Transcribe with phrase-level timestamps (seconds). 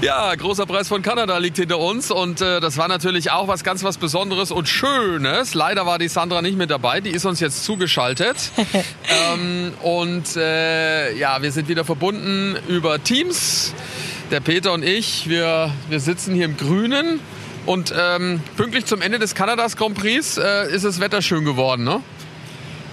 [0.00, 3.64] Ja, großer Preis von Kanada liegt hinter uns und äh, das war natürlich auch was
[3.64, 5.54] ganz was Besonderes und Schönes.
[5.54, 8.52] Leider war die Sandra nicht mit dabei, die ist uns jetzt zugeschaltet.
[9.34, 13.74] ähm, und äh, ja, wir sind wieder verbunden über Teams.
[14.30, 17.18] Der Peter und ich, wir, wir sitzen hier im Grünen
[17.66, 21.82] und ähm, pünktlich zum Ende des Kanadas Grand Prix äh, ist das Wetter schön geworden,
[21.82, 22.02] ne?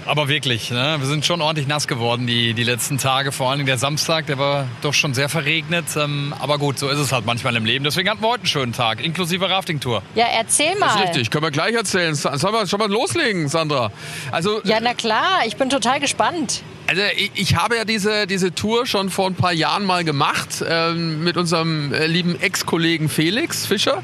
[0.08, 0.98] Aber wirklich, ne?
[1.00, 3.32] wir sind schon ordentlich nass geworden die, die letzten Tage.
[3.32, 5.86] Vor allem der Samstag, der war doch schon sehr verregnet.
[5.98, 7.84] Ähm, aber gut, so ist es halt manchmal im Leben.
[7.84, 10.04] Deswegen hatten wir heute einen schönen Tag, inklusive Rafting-Tour.
[10.14, 10.88] Ja, erzähl mal.
[10.88, 12.14] Das ist richtig, können wir gleich erzählen.
[12.14, 13.92] Sollen wir schon mal loslegen, Sandra?
[14.32, 16.62] Also, ja, na klar, ich bin total gespannt.
[16.88, 20.62] Also ich, ich, habe ja diese, diese Tour schon vor ein paar Jahren mal gemacht
[20.62, 24.04] äh, mit unserem äh, lieben Ex-Kollegen Felix Fischer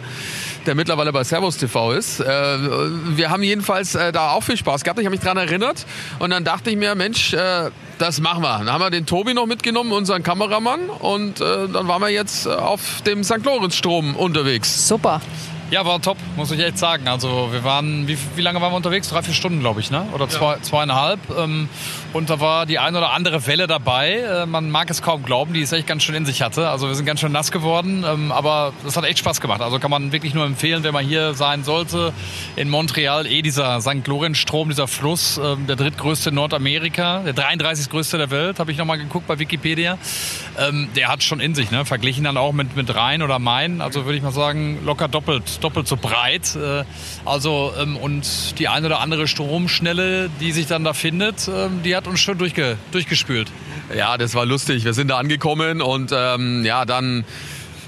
[0.65, 2.19] der mittlerweile bei Servus TV ist.
[2.19, 4.99] Äh, wir haben jedenfalls äh, da auch viel Spaß gehabt.
[4.99, 5.85] Ich habe mich daran erinnert
[6.19, 8.57] und dann dachte ich mir, Mensch, äh, das machen wir.
[8.59, 13.03] Dann haben wir den Tobi noch mitgenommen, unseren Kameramann und dann waren wir jetzt auf
[13.05, 13.45] dem St.
[13.45, 14.87] Lorenz-Strom unterwegs.
[14.87, 15.21] Super.
[15.71, 17.07] Ja, war top, muss ich echt sagen.
[17.07, 19.07] Also wir waren, wie, wie lange waren wir unterwegs?
[19.07, 20.05] Drei, vier Stunden, glaube ich, ne?
[20.13, 20.61] Oder zwei, ja.
[20.61, 21.19] zweieinhalb.
[21.37, 21.69] Ähm,
[22.13, 24.15] und da war die eine oder andere Welle dabei.
[24.15, 26.69] Äh, man mag es kaum glauben, die es echt ganz schön in sich hatte.
[26.69, 29.61] Also wir sind ganz schön nass geworden, ähm, aber es hat echt Spaß gemacht.
[29.61, 32.11] Also kann man wirklich nur empfehlen, wenn man hier sein sollte.
[32.57, 34.05] In Montreal eh dieser St.
[34.05, 37.89] Lorenz-Strom, dieser Fluss, ähm, der drittgrößte in Nordamerika, der 33.
[37.89, 39.97] größte der Welt, habe ich nochmal geguckt bei Wikipedia.
[40.59, 41.85] Ähm, der hat schon in sich, ne?
[41.85, 43.79] Verglichen dann auch mit, mit Rhein oder Main.
[43.79, 46.57] Also würde ich mal sagen, locker doppelt doppelt so breit.
[46.57, 46.83] Äh,
[47.23, 51.49] also und die eine oder andere Stromschnelle, die sich dann da findet,
[51.83, 53.51] die hat uns schon durchge durchgespült.
[53.95, 54.85] Ja, das war lustig.
[54.85, 57.25] Wir sind da angekommen und ähm, ja, dann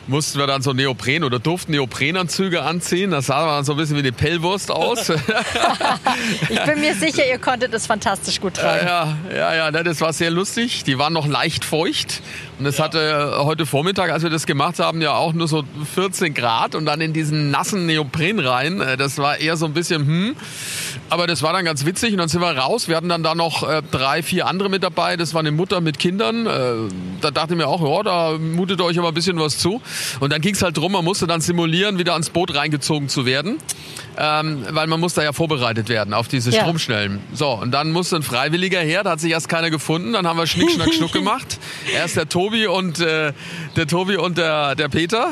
[0.08, 3.12] mussten wir dann so Neopren oder durften Neoprenanzüge anziehen.
[3.12, 5.10] Das sah dann so ein bisschen wie eine Pellwurst aus.
[6.50, 8.86] ich bin mir sicher, ihr konntet es fantastisch gut tragen.
[8.86, 10.84] Ja, ja, ja, ne, das war sehr lustig.
[10.84, 12.22] Die waren noch leicht feucht.
[12.60, 12.86] Und es ja.
[12.86, 15.64] hatte heute Vormittag, als wir das gemacht haben, ja auch nur so
[15.96, 18.82] 14 Grad und dann in diesen nassen Neopren rein.
[18.82, 20.36] Äh, das war eher so ein bisschen, hm.
[21.10, 22.88] Aber das war dann ganz witzig und dann sind wir raus.
[22.88, 25.18] Wir hatten dann da noch äh, drei, vier andere mit dabei.
[25.18, 26.46] Das war eine Mutter mit Kindern.
[26.46, 26.74] Äh,
[27.22, 29.82] da dachte ich mir auch, ja, da mutet euch aber ein bisschen was zu.
[30.20, 33.26] Und dann ging es halt drum, man musste dann simulieren, wieder ans Boot reingezogen zu
[33.26, 33.58] werden.
[34.18, 36.62] Ähm, weil man muss da ja vorbereitet werden auf diese ja.
[36.62, 37.20] Stromschnellen.
[37.34, 40.14] So, und dann musste ein Freiwilliger her, da hat sich erst keiner gefunden.
[40.14, 41.60] Dann haben wir Schnick, Schnack, Schnuck gemacht.
[41.94, 43.34] Erst der Tobi und, äh,
[43.76, 45.32] der, Tobi und der, der Peter.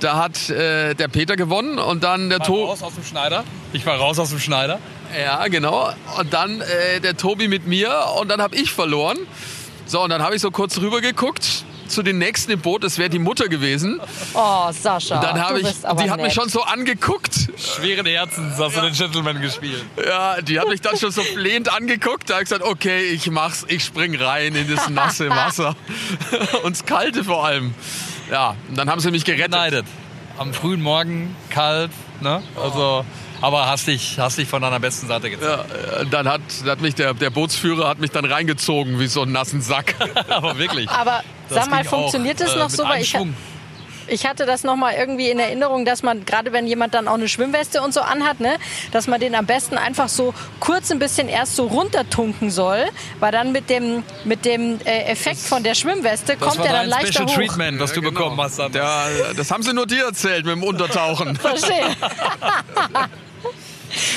[0.00, 2.64] Da hat äh, der Peter gewonnen und dann der Tobi.
[2.64, 3.44] raus aus dem Schneider.
[3.72, 4.78] Ich war raus aus dem Schneider.
[5.18, 5.90] Ja, genau.
[6.18, 9.18] Und dann äh, der Tobi mit mir und dann habe ich verloren.
[9.86, 12.98] So, und dann habe ich so kurz rüber geguckt zu den nächsten im Boot, das
[12.98, 14.00] wäre die Mutter gewesen.
[14.34, 15.20] Oh, Sascha.
[15.20, 16.10] Dann habe ich, die nett.
[16.10, 17.50] hat mich schon so angeguckt.
[17.56, 18.80] Schweren Herzens hast ja.
[18.80, 19.84] du den Gentleman gespielt.
[20.04, 22.30] Ja, die hat mich dann schon so flehend angeguckt.
[22.30, 25.76] Da habe ich gesagt, okay, ich mach's, ich spring rein in das nasse Wasser.
[26.62, 27.74] Und das Kalte vor allem.
[28.30, 29.52] Ja, und dann haben sie mich gerettet.
[29.52, 29.86] Beneidet.
[30.38, 32.42] Am frühen Morgen, kalt, ne?
[32.60, 33.04] Also...
[33.42, 35.64] Aber hast dich, hast dich von deiner besten Seite gezeigt.
[35.68, 39.32] Ja, dann hat, hat mich der, der Bootsführer hat mich dann reingezogen wie so einen
[39.32, 39.96] nassen Sack.
[40.28, 40.88] Aber wirklich.
[40.88, 42.84] Aber sag mal, funktioniert das äh, noch so?
[42.84, 43.16] Weil ich,
[44.08, 47.14] ich hatte das noch mal irgendwie in Erinnerung, dass man, gerade wenn jemand dann auch
[47.14, 48.56] eine Schwimmweste und so anhat, ne,
[48.90, 52.84] dass man den am besten einfach so kurz ein bisschen erst so runtertunken soll,
[53.20, 57.12] weil dann mit dem, mit dem äh, Effekt von der Schwimmweste kommt er dann leichter
[57.12, 57.34] Special hoch.
[57.34, 58.12] Treatment, was ja, du genau.
[58.12, 58.58] bekommen hast.
[58.58, 61.36] Ja, das haben sie nur dir erzählt mit dem Untertauchen.
[61.36, 61.86] Verstehe.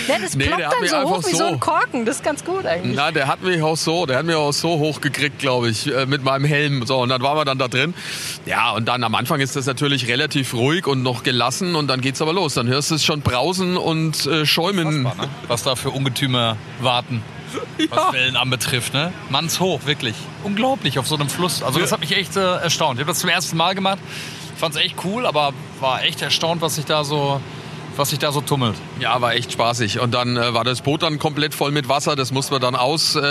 [0.07, 1.37] Ne, das nee, ploppt dann so hoch wie so.
[1.37, 2.05] so ein Korken.
[2.05, 2.95] Das ist ganz gut eigentlich.
[2.95, 5.91] Na, der hat mich auch so, der hat mich auch so hoch gekriegt, glaube ich,
[5.93, 6.85] äh, mit meinem Helm.
[6.85, 7.93] So, und dann waren wir dann da drin.
[8.45, 12.01] Ja, und dann am Anfang ist das natürlich relativ ruhig und noch gelassen und dann
[12.01, 12.53] geht's aber los.
[12.53, 15.03] Dann hörst du es schon brausen und äh, schäumen.
[15.03, 15.11] Ne?
[15.47, 17.23] Was da für Ungetüme warten.
[17.77, 17.87] Ja.
[17.91, 19.11] Was Wellen anbetrifft, ne?
[19.29, 20.15] Mannshoch, wirklich.
[20.43, 21.61] Unglaublich auf so einem Fluss.
[21.61, 22.97] Also das hat mich echt äh, erstaunt.
[22.97, 23.99] Ich habe das zum ersten Mal gemacht.
[24.57, 27.41] Fand es echt cool, aber war echt erstaunt, was sich da so
[27.97, 28.75] was sich da so tummelt.
[28.99, 29.99] Ja, war echt spaßig.
[29.99, 32.15] Und dann äh, war das Boot dann komplett voll mit Wasser.
[32.15, 33.25] Das mussten wir dann aus, äh,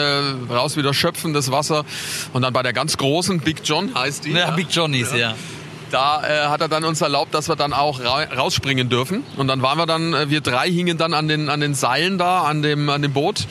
[0.50, 1.84] raus wieder schöpfen, das Wasser.
[2.32, 4.32] Und dann bei der ganz großen, Big John heißt die.
[4.32, 5.18] Ja, Big Johnnies, ja.
[5.18, 5.34] ja.
[5.90, 9.24] Da äh, hat er dann uns erlaubt, dass wir dann auch ra rausspringen dürfen.
[9.36, 12.18] Und dann waren wir dann, äh, wir drei hingen dann an den, an den Seilen
[12.18, 13.46] da, an dem, an dem Boot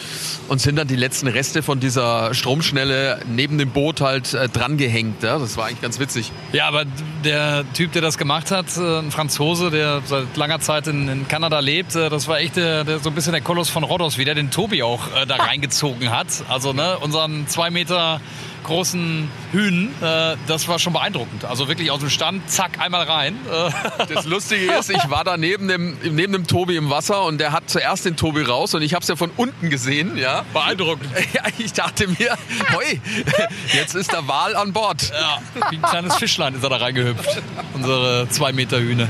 [0.47, 4.77] und sind dann die letzten Reste von dieser Stromschnelle neben dem Boot halt äh, dran
[4.77, 5.23] gehängt.
[5.23, 5.39] Ja?
[5.39, 6.31] Das war eigentlich ganz witzig.
[6.51, 6.85] Ja, aber
[7.23, 11.27] der Typ, der das gemacht hat, äh, ein Franzose, der seit langer Zeit in, in
[11.27, 14.17] Kanada lebt, äh, das war echt der, der, so ein bisschen der Koloss von Rhodos,
[14.17, 16.27] wie der den Tobi auch äh, da reingezogen hat.
[16.49, 18.21] Also ne, unseren zwei Meter
[18.63, 21.45] großen Hühnen, äh, das war schon beeindruckend.
[21.45, 23.37] Also wirklich aus dem Stand, zack, einmal rein.
[24.13, 27.51] Das Lustige ist, ich war da neben dem, neben dem Tobi im Wasser und der
[27.51, 30.17] hat zuerst den Tobi raus und ich habe es ja von unten gesehen.
[30.17, 30.43] Ja.
[30.53, 31.09] Beeindruckend.
[31.33, 32.37] Ja, ich dachte mir,
[32.73, 33.01] hoi,
[33.73, 35.11] jetzt ist der Wal an Bord.
[35.11, 35.39] Ja,
[35.69, 37.41] wie ein kleines Fischlein ist er da reingehüpft.
[37.73, 39.09] Unsere zwei Meter Hühne.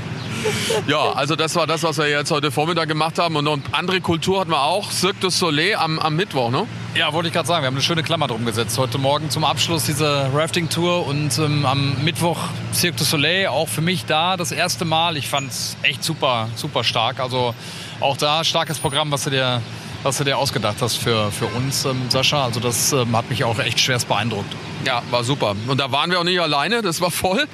[0.88, 3.36] Ja, also das war das, was wir jetzt heute Vormittag gemacht haben.
[3.36, 4.92] Und noch andere Kultur hatten wir auch.
[4.92, 6.68] Cirque du Soleil am, am Mittwoch, ne?
[6.96, 7.64] Ja, wollte ich gerade sagen.
[7.64, 8.78] Wir haben eine schöne Klammer drum gesetzt.
[8.78, 12.40] Heute Morgen zum Abschluss dieser Rafting-Tour und ähm, am Mittwoch
[12.74, 13.48] Cirque du Soleil.
[13.48, 15.18] Auch für mich da das erste Mal.
[15.18, 17.20] Ich fand es echt super, super stark.
[17.20, 17.56] Also
[18.00, 19.62] auch da starkes Programm, was du dir
[20.04, 22.46] was du dir ausgedacht hast für, für uns, ähm, Sascha.
[22.46, 24.54] Also das ähm, hat mich auch echt schwerst beeindruckt.
[24.86, 25.56] Ja, war super.
[25.68, 27.48] Und da waren wir auch nicht alleine, das war voll.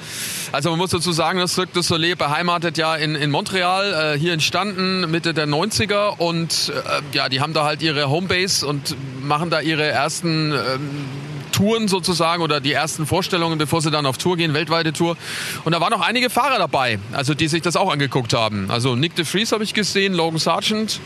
[0.52, 4.20] Also man muss dazu sagen, das Cirque du Soleil beheimatet ja in, in Montreal, äh,
[4.20, 8.96] hier entstanden Mitte der 90er und äh, ja, die haben da halt ihre Homebase und
[9.22, 11.06] machen da ihre ersten ähm,
[11.52, 15.18] Touren sozusagen oder die ersten Vorstellungen, bevor sie dann auf Tour gehen, weltweite Tour.
[15.66, 18.72] Und da waren auch einige Fahrer dabei, also die sich das auch angeguckt haben.
[18.72, 21.00] Also Nick de Vries habe ich gesehen, Logan Sargent,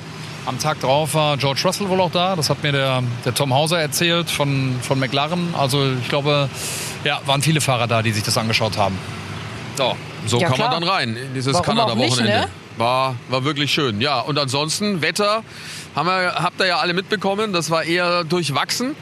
[0.45, 2.35] am Tag drauf war George Russell wohl auch da.
[2.35, 5.53] Das hat mir der, der Tom Hauser erzählt von, von McLaren.
[5.57, 6.49] Also ich glaube,
[7.03, 8.97] ja, waren viele Fahrer da, die sich das angeschaut haben.
[9.75, 9.95] So,
[10.25, 10.71] so ja, kam klar.
[10.71, 12.31] man dann rein in dieses Kanada-Wochenende.
[12.31, 12.47] Ne?
[12.77, 14.01] War, war wirklich schön.
[14.01, 15.43] Ja, und ansonsten Wetter
[15.95, 17.53] haben wir, habt ihr ja alle mitbekommen.
[17.53, 18.95] Das war eher durchwachsen.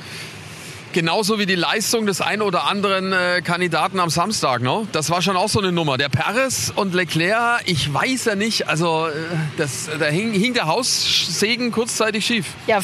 [0.93, 4.61] Genauso wie die Leistung des einen oder anderen äh, Kandidaten am Samstag.
[4.61, 4.87] Ne?
[4.91, 5.97] Das war schon auch so eine Nummer.
[5.97, 9.11] Der Perez und Leclerc, ich weiß ja nicht, also äh,
[9.57, 12.47] das, da hing, hing der Haussegen kurzzeitig schief.
[12.67, 12.79] Ja,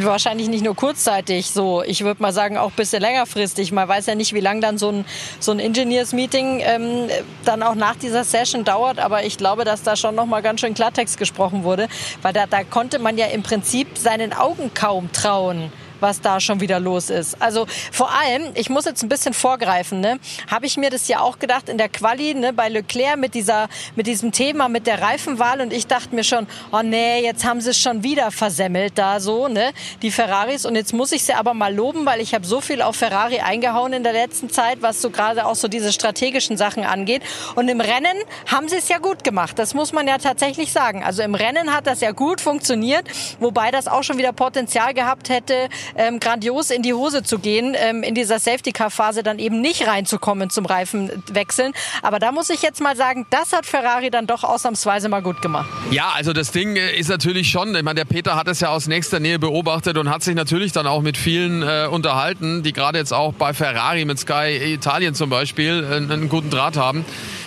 [0.00, 1.84] wahrscheinlich nicht nur kurzzeitig so.
[1.84, 3.70] Ich würde mal sagen, auch ein bisschen längerfristig.
[3.70, 5.04] Man weiß ja nicht, wie lange dann so ein,
[5.38, 7.08] so ein Engineers-Meeting ähm,
[7.44, 8.98] dann auch nach dieser Session dauert.
[8.98, 11.86] Aber ich glaube, dass da schon noch mal ganz schön Klartext gesprochen wurde.
[12.22, 15.70] Weil da, da konnte man ja im Prinzip seinen Augen kaum trauen
[16.04, 17.40] was da schon wieder los ist.
[17.40, 20.18] Also vor allem, ich muss jetzt ein bisschen vorgreifen, ne,
[20.50, 23.68] habe ich mir das ja auch gedacht in der Quali ne, bei Leclerc mit dieser
[23.96, 27.62] mit diesem Thema mit der Reifenwahl und ich dachte mir schon, oh nee, jetzt haben
[27.62, 29.72] sie es schon wieder versemmelt da so, ne,
[30.02, 32.82] die Ferraris und jetzt muss ich sie aber mal loben, weil ich habe so viel
[32.82, 36.84] auf Ferrari eingehauen in der letzten Zeit, was so gerade auch so diese strategischen Sachen
[36.84, 37.22] angeht
[37.54, 38.18] und im Rennen
[38.52, 39.58] haben sie es ja gut gemacht.
[39.58, 41.02] Das muss man ja tatsächlich sagen.
[41.02, 43.08] Also im Rennen hat das ja gut funktioniert,
[43.40, 47.74] wobei das auch schon wieder Potenzial gehabt hätte, ähm, grandios in die Hose zu gehen,
[47.76, 51.72] ähm, in dieser Safety-Car-Phase dann eben nicht reinzukommen zum Reifenwechseln.
[52.02, 55.42] Aber da muss ich jetzt mal sagen, das hat Ferrari dann doch ausnahmsweise mal gut
[55.42, 55.68] gemacht.
[55.90, 58.68] Ja, also das Ding äh, ist natürlich schon, ich meine, der Peter hat es ja
[58.68, 62.72] aus nächster Nähe beobachtet und hat sich natürlich dann auch mit vielen äh, unterhalten, die
[62.72, 67.04] gerade jetzt auch bei Ferrari mit Sky Italien zum Beispiel äh, einen guten Draht haben.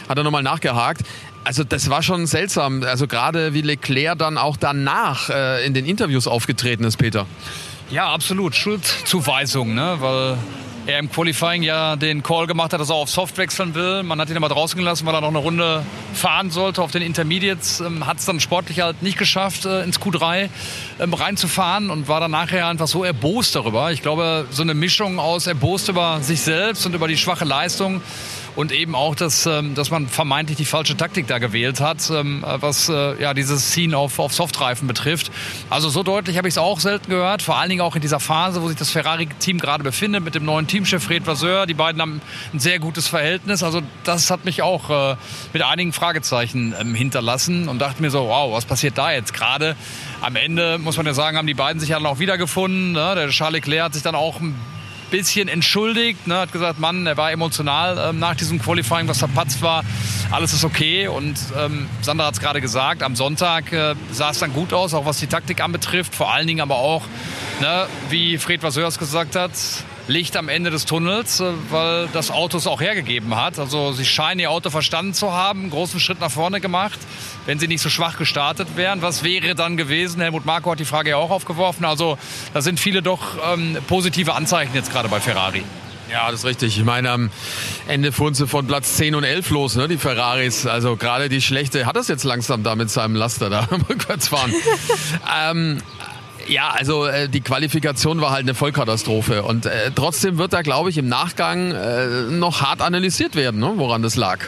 [0.07, 1.01] Hat er nochmal nachgehakt.
[1.43, 2.83] Also das war schon seltsam.
[2.83, 7.25] Also gerade wie Leclerc dann auch danach äh, in den Interviews aufgetreten ist, Peter.
[7.89, 8.53] Ja, absolut.
[8.53, 9.95] Schuldzuweisung, ne?
[9.99, 10.37] weil
[10.87, 14.03] er im Qualifying ja den Call gemacht hat, dass er auf Soft wechseln will.
[14.03, 17.01] Man hat ihn aber draußen gelassen, weil er noch eine Runde fahren sollte auf den
[17.01, 17.79] Intermediates.
[17.79, 20.49] Ähm, hat es dann sportlich halt nicht geschafft, äh, ins Q3
[20.99, 23.91] ähm, reinzufahren und war dann nachher einfach so erbost darüber.
[23.93, 28.01] Ich glaube, so eine Mischung aus erbost über sich selbst und über die schwache Leistung
[28.57, 32.43] und eben auch, dass, ähm, dass man vermeintlich die falsche Taktik da gewählt hat, ähm,
[32.43, 35.31] was äh, ja, dieses Ziehen auf, auf Softreifen betrifft.
[35.69, 38.19] Also so deutlich habe ich es auch selten gehört, vor allen Dingen auch in dieser
[38.19, 41.67] Phase, wo sich das Ferrari-Team gerade befindet mit dem neuen Teamchef Fred Vasseur.
[41.67, 42.19] Die beiden haben
[42.51, 43.61] ein sehr gutes Verhältnis.
[43.61, 45.15] Also das hat mich auch äh,
[45.53, 49.75] mit einigen Fragezeichen ähm, hinterlassen und dachte mir so, wow, was passiert da jetzt gerade?
[50.21, 52.93] Am Ende, muss man ja sagen, haben die beiden sich ja dann auch wiedergefunden.
[52.93, 53.13] Ne?
[53.13, 54.55] Der Charles Leclerc hat sich dann auch ein
[55.09, 59.61] bisschen entschuldigt, ne, hat gesagt, Mann, er war emotional ähm, nach diesem Qualifying, was verpatzt
[59.61, 59.83] war.
[60.31, 64.39] Alles ist okay und ähm, Sandra hat es gerade gesagt, am Sonntag äh, sah es
[64.39, 67.03] dann gut aus, auch was die Taktik anbetrifft, vor allen Dingen aber auch,
[67.61, 69.51] ne, wie Fred Vasseurs gesagt hat,
[70.07, 73.59] Licht am Ende des Tunnels, äh, weil das Auto es auch hergegeben hat.
[73.59, 76.99] Also sie scheinen ihr Auto verstanden zu haben, einen großen Schritt nach vorne gemacht.
[77.45, 80.21] Wenn sie nicht so schwach gestartet wären, was wäre dann gewesen?
[80.21, 81.85] Helmut Marko hat die Frage ja auch aufgeworfen.
[81.85, 82.17] Also
[82.53, 83.21] da sind viele doch
[83.53, 85.63] ähm, positive Anzeichen jetzt gerade bei Ferrari.
[86.11, 86.77] Ja, das ist richtig.
[86.77, 87.29] Ich meine, am
[87.87, 90.65] Ende fuhren sie von Platz 10 und 11 los, ne, die Ferraris.
[90.65, 94.53] Also gerade die schlechte, hat das jetzt langsam da mit seinem Laster da rückwärts fahren.
[95.49, 95.79] ähm,
[96.47, 100.89] ja, also äh, die Qualifikation war halt eine Vollkatastrophe und äh, trotzdem wird da, glaube
[100.89, 104.39] ich, im Nachgang äh, noch hart analysiert werden, ne, woran das lag.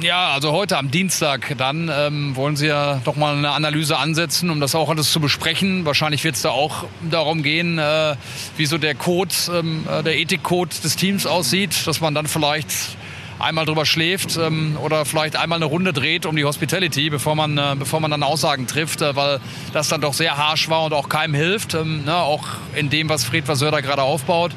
[0.00, 4.50] Ja, also heute am Dienstag dann ähm, wollen Sie ja doch mal eine Analyse ansetzen,
[4.50, 5.84] um das auch alles zu besprechen.
[5.84, 8.16] Wahrscheinlich wird es da auch darum gehen, äh,
[8.56, 12.96] wie so der Code, ähm, äh, der Ethikcode des Teams aussieht, dass man dann vielleicht
[13.42, 17.58] einmal drüber schläft ähm, oder vielleicht einmal eine Runde dreht um die Hospitality, bevor man,
[17.58, 19.40] äh, bevor man dann Aussagen trifft, äh, weil
[19.72, 22.44] das dann doch sehr harsch war und auch keinem hilft, ähm, ne, auch
[22.74, 24.52] in dem, was Fred Vasseur da gerade aufbaut.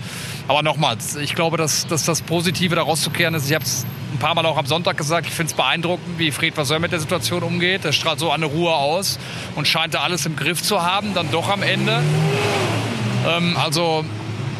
[0.47, 3.47] aber nochmals, ich glaube, dass, dass das Positive daraus zu kehren ist.
[3.47, 6.31] Ich habe es ein paar Mal auch am Sonntag gesagt, ich finde es beeindruckend, wie
[6.31, 7.83] Fred Vasseur mit der Situation umgeht.
[7.83, 9.19] Er strahlt so eine Ruhe aus
[9.55, 12.01] und scheint da alles im Griff zu haben, dann doch am Ende.
[13.27, 14.05] Ähm, also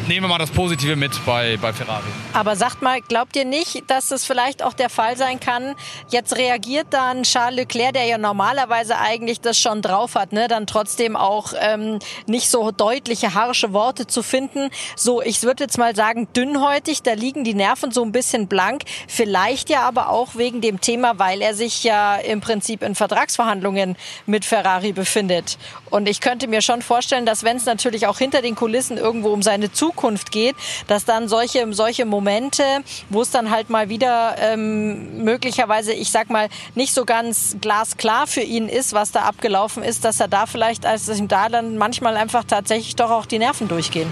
[0.08, 2.04] nehmen wir mal das Positive mit bei, bei Ferrari.
[2.32, 5.74] Aber sagt mal, glaubt ihr nicht, dass das vielleicht auch der Fall sein kann?
[6.10, 10.46] Jetzt reagiert dann Charles Leclerc, der ja normalerweise eigentlich das schon drauf hat, ne?
[10.48, 14.70] dann trotzdem auch ähm, nicht so deutliche, harsche Worte zu finden.
[14.94, 18.82] So, ich würde jetzt mal sagen, dünnhäutig, da liegen die Nerven so ein bisschen blank.
[19.08, 23.96] Vielleicht ja aber auch wegen dem Thema, weil er sich ja im Prinzip in Vertragsverhandlungen
[24.26, 25.58] mit Ferrari befindet.
[25.90, 29.30] Und ich könnte mir schon vorstellen, dass wenn es natürlich auch hinter den Kulissen irgendwo
[29.30, 30.54] um seine Zukunft Zukunft geht,
[30.88, 32.62] dass dann solche, solche Momente,
[33.08, 38.26] wo es dann halt mal wieder ähm, möglicherweise, ich sag mal, nicht so ganz glasklar
[38.26, 41.78] für ihn ist, was da abgelaufen ist, dass er da vielleicht, als ihm da dann
[41.78, 44.08] manchmal einfach tatsächlich doch auch die Nerven durchgehen.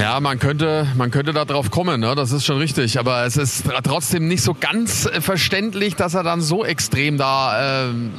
[0.00, 2.14] Ja, man könnte, man könnte da drauf kommen, ne?
[2.16, 2.98] das ist schon richtig.
[2.98, 8.12] Aber es ist trotzdem nicht so ganz verständlich, dass er dann so extrem da ähm,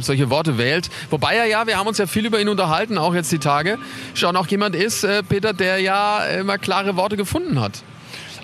[0.00, 0.90] solche Worte wählt.
[1.10, 3.78] Wobei er ja, wir haben uns ja viel über ihn unterhalten, auch jetzt die Tage,
[4.14, 7.82] schon auch jemand ist, äh, Peter, der ja immer klare Worte gefunden hat.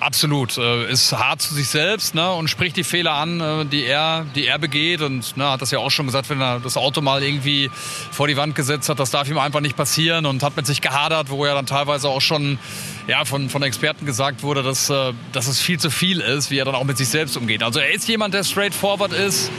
[0.03, 0.59] Absolut.
[0.59, 4.27] Äh, ist hart zu sich selbst ne, und spricht die Fehler an, äh, die er,
[4.35, 5.01] die er begeht.
[5.01, 7.71] Und ne, hat das ja auch schon gesagt, wenn er das Auto mal irgendwie
[8.11, 10.81] vor die Wand gesetzt hat, das darf ihm einfach nicht passieren und hat mit sich
[10.81, 12.59] gehadert, wo er dann teilweise auch schon
[13.07, 16.59] ja, von, von Experten gesagt wurde, dass, äh, dass es viel zu viel ist, wie
[16.59, 17.63] er dann auch mit sich selbst umgeht.
[17.63, 19.53] Also er ist jemand, der straightforward ist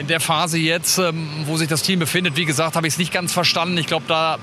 [0.00, 2.98] in der Phase jetzt, ähm, wo sich das Team befindet, wie gesagt, habe ich es
[2.98, 3.76] nicht ganz verstanden.
[3.76, 4.38] Ich glaube, da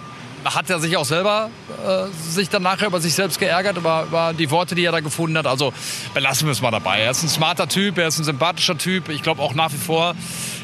[0.46, 1.50] hat er sich auch selber
[1.86, 5.00] äh, sich dann nachher über sich selbst geärgert, über, über die Worte, die er da
[5.00, 5.48] gefunden hat.
[5.48, 5.74] Also
[6.14, 7.00] belassen wir es mal dabei.
[7.00, 9.10] Er ist ein smarter Typ, er ist ein sympathischer Typ.
[9.10, 10.16] Ich glaube auch nach wie vor,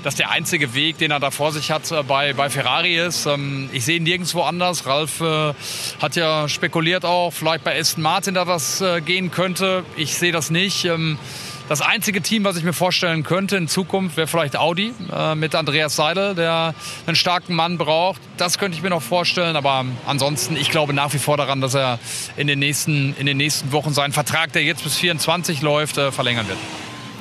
[0.04, 3.26] dass der einzige Weg, den er da vor sich hat, äh, bei, bei Ferrari ist.
[3.26, 4.86] Ähm, ich sehe ihn nirgendwo anders.
[4.86, 5.54] Ralf äh,
[6.00, 9.84] hat ja spekuliert auch, vielleicht bei Aston Martin da was äh, gehen könnte.
[9.98, 10.86] Ich sehe das nicht.
[10.86, 11.18] Ähm,
[11.70, 15.55] das einzige Team, was ich mir vorstellen könnte in Zukunft, wäre vielleicht Audi äh, mit
[15.55, 18.22] Andreas Seidel, der einen starken Mann braucht.
[18.38, 19.55] Das könnte ich mir noch vorstellen.
[19.55, 22.00] Aber ansonsten, ich glaube nach wie vor daran, dass er
[22.36, 26.12] in den nächsten, in den nächsten Wochen seinen Vertrag, der jetzt bis 24 läuft, äh,
[26.12, 26.60] verlängern wird.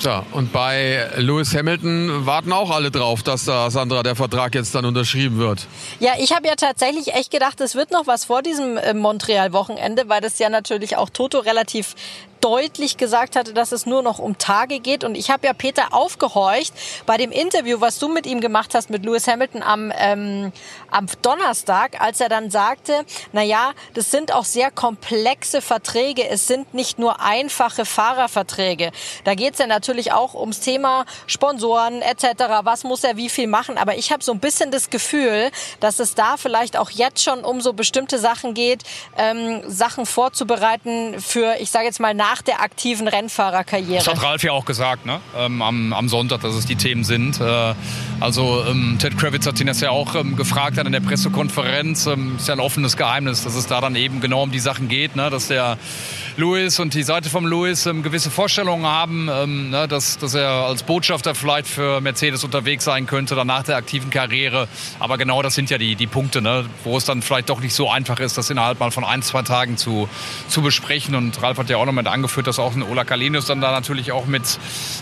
[0.01, 4.75] Ja, und bei Lewis Hamilton warten auch alle drauf, dass da, Sandra, der Vertrag jetzt
[4.75, 5.69] dann unterschrieben wird.
[6.01, 10.09] Ja, ich habe ja tatsächlich echt gedacht, es wird noch was vor diesem äh, Montreal-Wochenende,
[10.09, 11.95] weil das ja natürlich auch Toto relativ
[12.43, 15.05] deutlich gesagt hatte, dass es nur noch um Tage geht.
[15.05, 16.75] Und ich habe ja Peter aufgehorcht
[17.07, 20.53] bei dem Interview, was du mit ihm gemacht hast, mit Lewis Hamilton am, ähm,
[20.91, 26.29] am Donnerstag, als er dann sagte, na ja, das sind auch sehr komplexe Verträge.
[26.29, 28.91] Es sind nicht nur einfache Fahrerverträge.
[29.25, 32.25] Da geht es ja natürlich auch ums Thema Sponsoren etc.
[32.63, 33.79] Was muss er wie viel machen?
[33.79, 37.45] Aber ich habe so ein bisschen das Gefühl, dass es da vielleicht auch jetzt schon
[37.45, 38.83] um so bestimmte Sachen geht,
[39.17, 44.03] ähm, Sachen vorzubereiten für, ich sage jetzt mal, nach nach der aktiven Rennfahrerkarriere.
[44.03, 45.21] Das hat Ralf ja auch gesagt, ne?
[45.37, 47.39] Ähm, am, am, Sonntag, dass es die Themen sind.
[47.41, 47.75] Äh,
[48.21, 52.07] also ähm, Ted Kravitz hat ihn das ja auch ähm, gefragt an der Pressekonferenz.
[52.07, 54.89] Ähm, ist ja ein offenes Geheimnis, dass es da dann eben genau um die Sachen
[54.89, 55.29] geht, ne?
[55.29, 55.77] dass der
[56.37, 59.87] Lewis und die Seite vom Lewis ähm, gewisse Vorstellungen haben, ähm, ne?
[59.87, 64.09] dass, dass er als Botschafter vielleicht für Mercedes unterwegs sein könnte, dann nach der aktiven
[64.09, 64.67] Karriere.
[64.99, 66.65] Aber genau das sind ja die, die Punkte, ne?
[66.85, 69.43] wo es dann vielleicht doch nicht so einfach ist, das innerhalb mal von ein, zwei
[69.43, 70.09] Tagen zu,
[70.49, 71.15] zu besprechen.
[71.15, 73.71] Und Ralf hat ja auch noch mit angeführt, dass auch ein Ola Kalenius dann da
[73.71, 74.59] natürlich auch mit,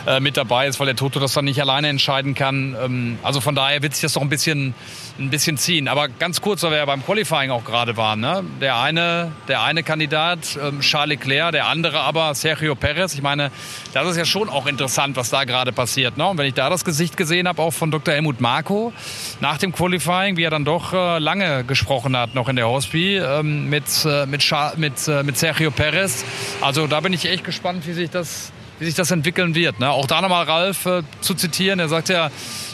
[0.07, 2.77] äh, mit dabei ist, weil der Toto das dann nicht alleine entscheiden kann.
[2.83, 4.75] Ähm, also von daher wird sich das doch ein bisschen,
[5.19, 5.87] ein bisschen ziehen.
[5.87, 8.19] Aber ganz kurz, weil wir ja beim Qualifying auch gerade waren.
[8.19, 8.43] Ne?
[8.61, 13.15] Der, eine, der eine Kandidat, ähm, Charles Leclerc, der andere aber Sergio Perez.
[13.15, 13.51] Ich meine,
[13.93, 16.17] das ist ja schon auch interessant, was da gerade passiert.
[16.17, 16.27] Ne?
[16.27, 18.15] Und wenn ich da das Gesicht gesehen habe, auch von Dr.
[18.15, 18.93] Helmut Marko,
[19.41, 23.19] nach dem Qualifying, wie er dann doch äh, lange gesprochen hat, noch in der Hospi,
[23.19, 26.25] ähm, mit, äh, mit, mit, äh, mit Sergio Perez.
[26.61, 29.79] Also da bin bin ich echt gespannt, wie sich das, wie sich das entwickeln wird.
[29.79, 29.89] Ne?
[29.91, 31.79] Auch da nochmal Ralf äh, zu zitieren.
[31.79, 32.31] Er sagt ja,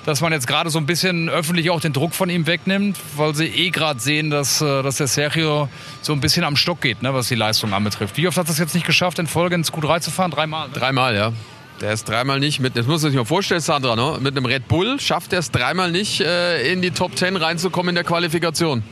[0.07, 3.35] dass man jetzt gerade so ein bisschen öffentlich auch den Druck von ihm wegnimmt, weil
[3.35, 5.69] sie eh gerade sehen, dass, äh, dass der Sergio
[6.01, 8.17] so ein bisschen am Stock geht, ne, was die Leistung anbetrifft.
[8.17, 10.31] Wie oft hat das jetzt nicht geschafft, in Folge ins Q3 zu fahren?
[10.31, 10.69] Dreimal?
[10.69, 10.75] Ne?
[10.75, 11.33] Dreimal, ja.
[11.81, 14.19] Der ist dreimal nicht mit, das muss man sich mal vorstellen, Sandra, ne?
[14.21, 17.91] mit einem Red Bull schafft er es dreimal nicht, äh, in die Top 10 reinzukommen
[17.91, 18.83] in der Qualifikation.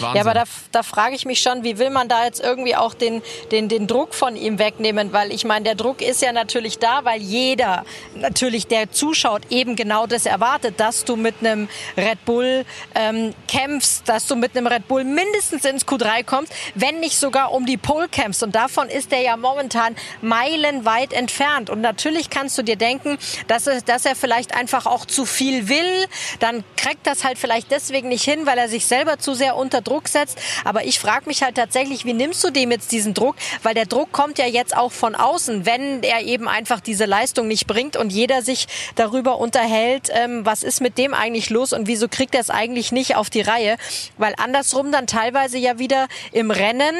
[0.00, 0.16] Wahnsinn.
[0.16, 2.94] Ja, aber da, da frage ich mich schon, wie will man da jetzt irgendwie auch
[2.94, 5.12] den, den, den Druck von ihm wegnehmen?
[5.12, 7.84] Weil ich meine, der Druck ist ja natürlich da, weil jeder
[8.14, 14.08] natürlich, der zuschaut, eben genau das erwartet, dass du mit einem Red Bull ähm, kämpfst,
[14.08, 17.76] dass du mit einem Red Bull mindestens ins Q3 kommst, wenn nicht sogar um die
[17.76, 18.42] Pole kämpfst.
[18.42, 21.70] Und davon ist er ja momentan meilenweit entfernt.
[21.70, 25.68] Und natürlich kannst du dir denken, dass er, dass er vielleicht einfach auch zu viel
[25.68, 26.06] will.
[26.40, 29.71] Dann kriegt das halt vielleicht deswegen nicht hin, weil er sich selber zu sehr unter
[29.72, 30.38] unter Druck setzt.
[30.64, 33.36] Aber ich frage mich halt tatsächlich, wie nimmst du dem jetzt diesen Druck?
[33.62, 37.48] Weil der Druck kommt ja jetzt auch von außen, wenn er eben einfach diese Leistung
[37.48, 41.86] nicht bringt und jeder sich darüber unterhält, ähm, was ist mit dem eigentlich los und
[41.86, 43.76] wieso kriegt er es eigentlich nicht auf die Reihe?
[44.18, 46.94] Weil andersrum dann teilweise ja wieder im Rennen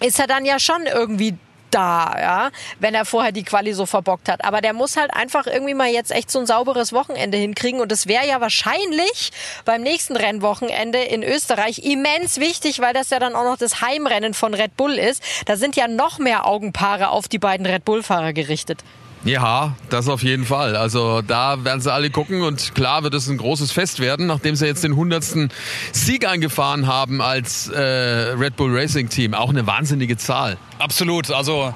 [0.00, 1.34] ist er dann ja schon irgendwie
[1.70, 4.44] da, ja, wenn er vorher die Quali so verbockt hat.
[4.44, 7.80] Aber der muss halt einfach irgendwie mal jetzt echt so ein sauberes Wochenende hinkriegen.
[7.80, 9.32] Und das wäre ja wahrscheinlich
[9.64, 14.34] beim nächsten Rennwochenende in Österreich immens wichtig, weil das ja dann auch noch das Heimrennen
[14.34, 15.22] von Red Bull ist.
[15.46, 18.82] Da sind ja noch mehr Augenpaare auf die beiden Red Bull-Fahrer gerichtet.
[19.24, 20.76] Ja, das auf jeden Fall.
[20.76, 24.56] Also da werden sie alle gucken und klar wird es ein großes Fest werden, nachdem
[24.56, 25.50] sie jetzt den hundertsten
[25.92, 29.34] Sieg eingefahren haben als äh, Red Bull Racing Team.
[29.34, 30.56] Auch eine wahnsinnige Zahl.
[30.78, 31.30] Absolut.
[31.30, 31.74] Also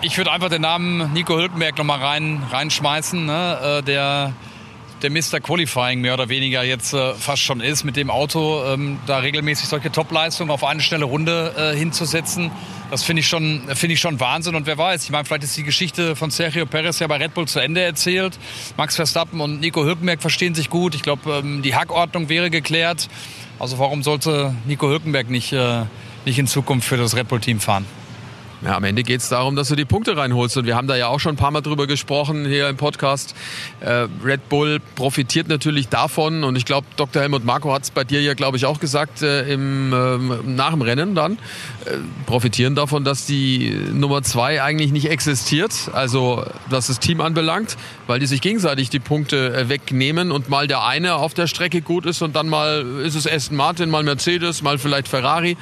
[0.00, 3.80] ich würde einfach den Namen Nico Hülkenberg nochmal rein, reinschmeißen, ne?
[3.80, 4.32] Äh, der
[5.02, 5.38] der Mr.
[5.40, 9.68] Qualifying mehr oder weniger jetzt äh, fast schon ist, mit dem Auto ähm, da regelmäßig
[9.68, 12.50] solche Topleistungen auf eine schnelle Runde äh, hinzusetzen.
[12.90, 14.54] Das finde ich, schon, finde ich schon Wahnsinn.
[14.54, 17.34] Und wer weiß, ich meine, vielleicht ist die Geschichte von Sergio Perez ja bei Red
[17.34, 18.38] Bull zu Ende erzählt.
[18.76, 20.94] Max Verstappen und Nico Hülkenberg verstehen sich gut.
[20.94, 23.08] Ich glaube, ähm, die Hackordnung wäre geklärt.
[23.58, 25.84] Also warum sollte Nico Hülkenberg nicht, äh,
[26.24, 27.86] nicht in Zukunft für das Red Bull-Team fahren?
[28.64, 30.56] Ja, am Ende geht es darum, dass du die Punkte reinholst.
[30.56, 33.34] Und wir haben da ja auch schon ein paar Mal drüber gesprochen hier im Podcast.
[33.80, 36.44] Äh, Red Bull profitiert natürlich davon.
[36.44, 37.20] Und ich glaube, Dr.
[37.20, 40.16] Helmut Marko hat es bei dir ja, glaube ich, auch gesagt, äh, im, äh,
[40.48, 41.32] nach dem Rennen dann.
[41.84, 45.90] Äh, profitieren davon, dass die Nummer zwei eigentlich nicht existiert.
[45.92, 47.76] Also, was das Team anbelangt.
[48.06, 51.82] Weil die sich gegenseitig die Punkte äh, wegnehmen und mal der eine auf der Strecke
[51.82, 55.58] gut ist und dann mal ist es Aston Martin, mal Mercedes, mal vielleicht Ferrari.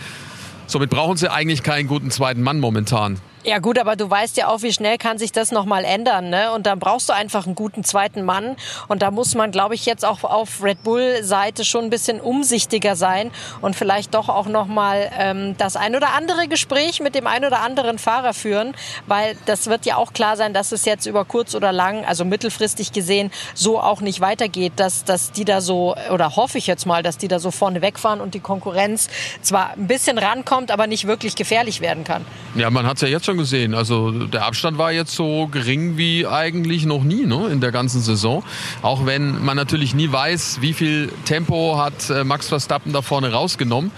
[0.66, 3.18] Somit brauchen sie eigentlich keinen guten zweiten Mann momentan.
[3.44, 6.30] Ja gut, aber du weißt ja auch, wie schnell kann sich das nochmal ändern.
[6.30, 6.52] Ne?
[6.52, 8.54] Und dann brauchst du einfach einen guten zweiten Mann.
[8.86, 12.94] Und da muss man, glaube ich, jetzt auch auf Red Bull-Seite schon ein bisschen umsichtiger
[12.94, 17.44] sein und vielleicht doch auch nochmal ähm, das ein oder andere Gespräch mit dem ein
[17.44, 18.74] oder anderen Fahrer führen.
[19.08, 22.24] Weil das wird ja auch klar sein, dass es jetzt über kurz oder lang, also
[22.24, 26.86] mittelfristig gesehen, so auch nicht weitergeht, dass, dass die da so, oder hoffe ich jetzt
[26.86, 29.08] mal, dass die da so vorne wegfahren und die Konkurrenz
[29.40, 32.24] zwar ein bisschen rankommt, aber nicht wirklich gefährlich werden kann.
[32.54, 33.74] Ja, man hat ja jetzt schon schon gesehen.
[33.74, 38.02] Also der Abstand war jetzt so gering wie eigentlich noch nie ne, in der ganzen
[38.02, 38.44] Saison.
[38.82, 43.32] Auch wenn man natürlich nie weiß, wie viel Tempo hat äh, Max Verstappen da vorne
[43.32, 43.90] rausgenommen.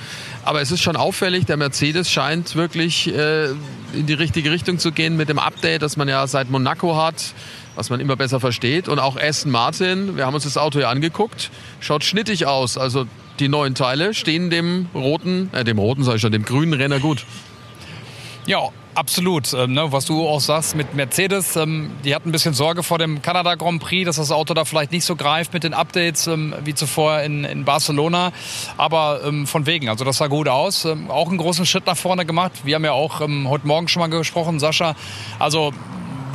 [0.44, 3.46] Aber es ist schon auffällig, der Mercedes scheint wirklich äh,
[3.92, 7.34] in die richtige Richtung zu gehen mit dem Update, das man ja seit Monaco hat,
[7.74, 8.88] was man immer besser versteht.
[8.88, 12.78] Und auch Aston Martin, wir haben uns das Auto ja angeguckt, schaut schnittig aus.
[12.78, 13.06] Also
[13.40, 17.00] die neuen Teile stehen dem roten, äh, dem roten sage ich schon, dem grünen Renner
[17.00, 17.24] gut.
[18.46, 19.52] Ja, Absolut.
[19.54, 22.98] Ähm, ne, was du auch sagst mit Mercedes, ähm, die hatten ein bisschen Sorge vor
[22.98, 26.28] dem Kanada Grand Prix, dass das Auto da vielleicht nicht so greift mit den Updates
[26.28, 28.32] ähm, wie zuvor in, in Barcelona.
[28.76, 30.86] Aber von wegen, also das sah gut aus.
[31.08, 32.52] Auch einen großen Schritt nach vorne gemacht.
[32.64, 34.94] Wir haben ja auch heute Morgen schon mal gesprochen, Sascha.
[35.38, 35.72] Also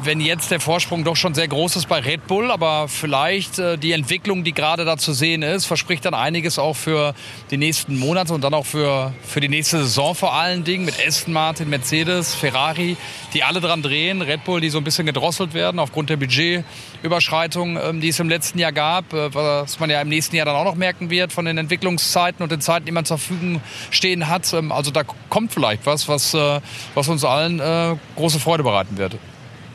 [0.05, 3.77] wenn jetzt der Vorsprung doch schon sehr groß ist bei Red Bull, aber vielleicht äh,
[3.77, 7.13] die Entwicklung, die gerade da zu sehen ist, verspricht dann einiges auch für
[7.51, 10.95] die nächsten Monate und dann auch für, für die nächste Saison vor allen Dingen mit
[11.05, 12.97] Aston Martin, Mercedes, Ferrari,
[13.33, 14.21] die alle dran drehen.
[14.21, 18.29] Red Bull, die so ein bisschen gedrosselt werden aufgrund der Budgetüberschreitung, ähm, die es im
[18.29, 21.33] letzten Jahr gab, äh, was man ja im nächsten Jahr dann auch noch merken wird
[21.33, 24.51] von den Entwicklungszeiten und den Zeiten, die man zur Verfügung stehen hat.
[24.53, 26.61] Ähm, also da kommt vielleicht was, was, äh,
[26.93, 29.17] was uns allen äh, große Freude bereiten wird.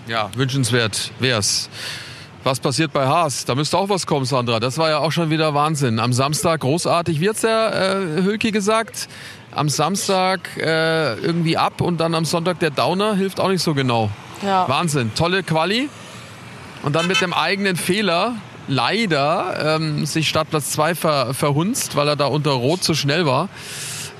[0.06, 1.68] Ja, wünschenswert wär's.
[2.42, 3.46] Was passiert bei Haas?
[3.46, 4.60] Da müsste auch was kommen, Sandra.
[4.60, 5.98] Das war ja auch schon wieder Wahnsinn.
[5.98, 7.18] Am Samstag großartig.
[7.20, 9.08] Wie hat's der äh, Hülki gesagt?
[9.50, 13.72] Am Samstag äh, irgendwie ab und dann am Sonntag der Downer hilft auch nicht so
[13.72, 14.10] genau.
[14.42, 14.68] Ja.
[14.68, 15.12] Wahnsinn.
[15.14, 15.88] Tolle Quali.
[16.82, 18.34] Und dann mit dem eigenen Fehler
[18.68, 23.48] leider ähm, sich Startplatz 2 ver, verhunzt, weil er da unter Rot zu schnell war.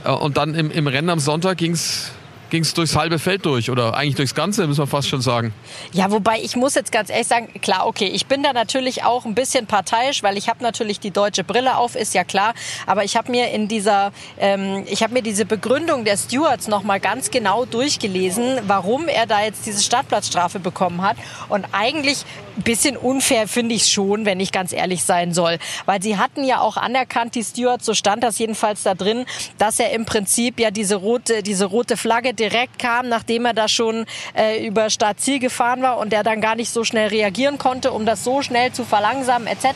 [0.02, 2.12] Äh, und dann im, im Rennen am Sonntag ging's
[2.54, 5.52] ging es durchs halbe Feld durch oder eigentlich durchs Ganze, muss man fast schon sagen.
[5.92, 9.24] Ja, wobei ich muss jetzt ganz ehrlich sagen, klar, okay, ich bin da natürlich auch
[9.24, 12.54] ein bisschen parteiisch, weil ich habe natürlich die deutsche Brille auf, ist ja klar,
[12.86, 16.84] aber ich habe mir in dieser, ähm, ich habe mir diese Begründung der Stewards noch
[16.84, 21.16] mal ganz genau durchgelesen, warum er da jetzt diese Startplatzstrafe bekommen hat.
[21.48, 22.24] Und eigentlich
[22.56, 26.18] ein bisschen unfair finde ich es schon, wenn ich ganz ehrlich sein soll, weil sie
[26.18, 29.26] hatten ja auch anerkannt, die Stewards, so stand das jedenfalls da drin,
[29.58, 33.68] dass er im Prinzip ja diese rote, diese rote Flagge direkt kam, nachdem er da
[33.68, 34.04] schon
[34.36, 38.04] äh, über Startziel gefahren war und der dann gar nicht so schnell reagieren konnte, um
[38.04, 39.66] das so schnell zu verlangsamen etc.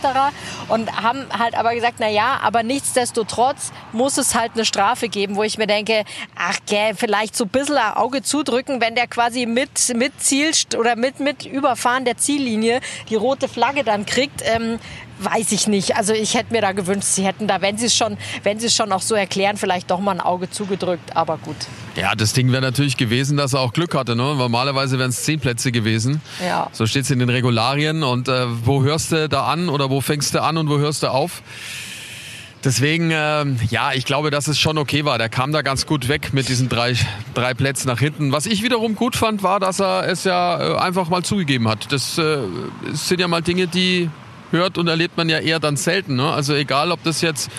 [0.68, 5.36] Und haben halt aber gesagt, na ja, aber nichtsdestotrotz muss es halt eine Strafe geben,
[5.36, 6.04] wo ich mir denke,
[6.36, 10.96] ach gell, vielleicht so ein bisschen Auge zudrücken, wenn der quasi mit, mit Ziel oder
[10.96, 14.42] mit, mit Überfahren der Ziellinie die rote Flagge dann kriegt.
[14.44, 14.78] Ähm,
[15.20, 15.96] weiß ich nicht.
[15.96, 18.66] Also ich hätte mir da gewünscht, sie hätten da, wenn sie es schon, wenn sie
[18.66, 21.16] es schon auch so erklären, vielleicht doch mal ein Auge zugedrückt.
[21.16, 21.56] Aber gut.
[21.98, 24.14] Ja, das Ding wäre natürlich gewesen, dass er auch Glück hatte.
[24.14, 24.22] Ne?
[24.22, 26.20] Normalerweise wären es zehn Plätze gewesen.
[26.40, 26.68] Ja.
[26.72, 28.02] So steht es in den Regularien.
[28.04, 31.02] Und äh, wo hörst du da an oder wo fängst du an und wo hörst
[31.02, 31.42] du auf?
[32.64, 35.18] Deswegen, äh, ja, ich glaube, dass es schon okay war.
[35.18, 36.94] Der kam da ganz gut weg mit diesen drei,
[37.34, 38.32] drei Plätzen nach hinten.
[38.32, 41.92] Was ich wiederum gut fand, war, dass er es ja äh, einfach mal zugegeben hat.
[41.92, 42.38] Das äh,
[42.92, 44.08] sind ja mal Dinge, die
[44.50, 46.16] hört und erlebt man ja eher dann selten.
[46.16, 46.30] Ne?
[46.30, 47.50] Also egal, ob das jetzt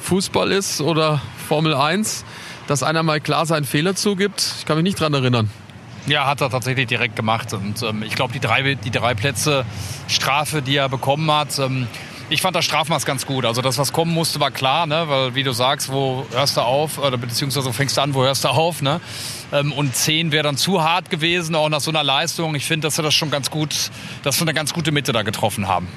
[0.00, 2.24] Fußball ist oder Formel 1,
[2.66, 4.54] dass einer mal klar seinen Fehler zugibt.
[4.58, 5.50] Ich kann mich nicht dran erinnern.
[6.06, 7.52] Ja, hat er tatsächlich direkt gemacht.
[7.52, 9.64] Und ähm, ich glaube, die drei, die drei Plätze
[10.08, 11.86] Strafe, die er bekommen hat, ähm,
[12.28, 13.44] ich fand das Strafmaß ganz gut.
[13.44, 15.04] Also das, was kommen musste, war klar, ne?
[15.06, 18.44] weil wie du sagst, wo hörst du auf, oder beziehungsweise fängst du an, wo hörst
[18.44, 18.80] du auf.
[18.80, 19.00] Ne?
[19.52, 22.54] Ähm, und 10 wäre dann zu hart gewesen, auch nach so einer Leistung.
[22.54, 23.90] Ich finde, dass wir das schon ganz gut,
[24.22, 25.88] dass wir eine ganz gute Mitte da getroffen haben.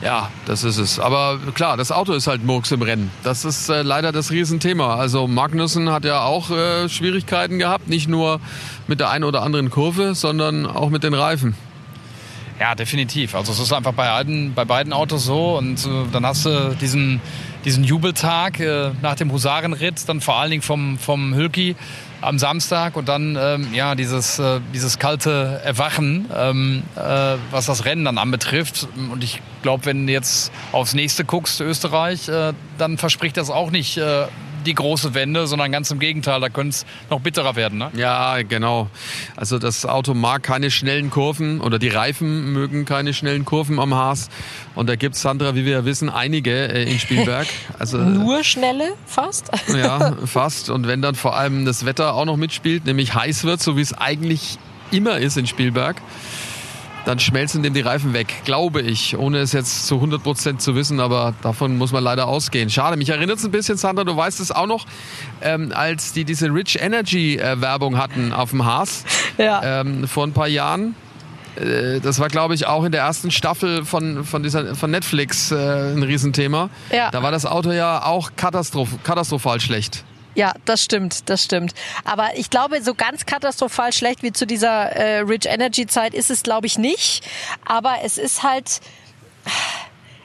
[0.00, 1.00] Ja, das ist es.
[1.00, 3.10] Aber klar, das Auto ist halt Murks im Rennen.
[3.24, 4.94] Das ist äh, leider das Riesenthema.
[4.94, 8.40] Also Magnussen hat ja auch äh, Schwierigkeiten gehabt, nicht nur
[8.86, 11.56] mit der einen oder anderen Kurve, sondern auch mit den Reifen.
[12.60, 13.34] Ja, definitiv.
[13.34, 16.76] Also es ist einfach bei beiden, bei beiden Autos so und äh, dann hast du
[16.80, 17.20] diesen,
[17.64, 21.76] diesen Jubeltag äh, nach dem Husarenritt, dann vor allen Dingen vom, vom Hülki
[22.20, 27.84] am Samstag und dann ähm, ja dieses, äh, dieses kalte Erwachen, ähm, äh, was das
[27.84, 28.88] Rennen dann anbetrifft.
[29.12, 33.70] Und ich glaube, wenn du jetzt aufs nächste guckst, Österreich, äh, dann verspricht das auch
[33.70, 34.26] nicht äh,
[34.64, 37.78] die große Wende, sondern ganz im Gegenteil, da könnte es noch bitterer werden.
[37.78, 37.90] Ne?
[37.94, 38.88] Ja, genau.
[39.36, 43.94] Also das Auto mag keine schnellen Kurven oder die Reifen mögen keine schnellen Kurven am
[43.94, 44.28] Haas.
[44.74, 47.46] Und da gibt es, Sandra, wie wir ja wissen, einige äh, in Spielberg.
[47.78, 49.50] Also, Nur schnelle, fast?
[49.68, 50.68] ja, fast.
[50.70, 53.82] Und wenn dann vor allem das Wetter auch noch mitspielt, nämlich heiß wird, so wie
[53.82, 54.58] es eigentlich
[54.90, 56.00] immer ist in Spielberg,
[57.08, 60.74] dann schmelzen dem die Reifen weg, glaube ich, ohne es jetzt zu 100 Prozent zu
[60.74, 62.68] wissen, aber davon muss man leider ausgehen.
[62.68, 64.84] Schade, mich erinnert es ein bisschen, Sandra, du weißt es auch noch,
[65.40, 69.04] ähm, als die diese Rich Energy äh, Werbung hatten auf dem Haas
[69.38, 69.80] ja.
[69.80, 70.94] ähm, vor ein paar Jahren.
[71.56, 75.50] Äh, das war, glaube ich, auch in der ersten Staffel von, von, dieser, von Netflix
[75.50, 76.68] äh, ein Riesenthema.
[76.92, 77.10] Ja.
[77.10, 80.04] Da war das Auto ja auch katastroph katastrophal schlecht.
[80.38, 81.74] Ja, das stimmt, das stimmt.
[82.04, 86.30] Aber ich glaube, so ganz katastrophal schlecht wie zu dieser äh, Rich Energy Zeit ist
[86.30, 87.28] es, glaube ich, nicht.
[87.64, 88.80] Aber es ist halt